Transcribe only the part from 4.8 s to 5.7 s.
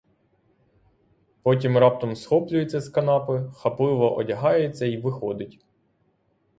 й виходить.